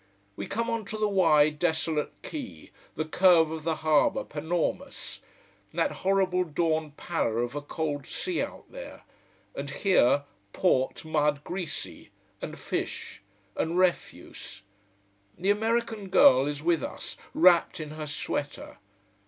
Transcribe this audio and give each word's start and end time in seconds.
We 0.35 0.47
come 0.47 0.67
on 0.67 0.85
to 0.85 0.97
the 0.97 1.07
wide, 1.07 1.59
desolate 1.59 2.11
quay, 2.23 2.71
the 2.95 3.05
curve 3.05 3.51
of 3.51 3.63
the 3.63 3.75
harbour 3.85 4.23
Panormus. 4.23 5.19
That 5.75 5.91
horrible 5.91 6.43
dawn 6.43 6.93
pallor 6.97 7.37
of 7.43 7.53
a 7.53 7.61
cold 7.61 8.07
sea 8.07 8.41
out 8.41 8.71
there. 8.71 9.03
And 9.53 9.69
here, 9.69 10.23
port 10.53 11.05
mud, 11.05 11.43
greasy: 11.43 12.09
and 12.41 12.57
fish: 12.57 13.21
and 13.55 13.77
refuse. 13.77 14.63
The 15.37 15.51
American 15.51 16.09
girl 16.09 16.47
is 16.47 16.63
with 16.63 16.81
us, 16.83 17.15
wrapped 17.35 17.79
in 17.79 17.91
her 17.91 18.07
sweater. 18.07 18.79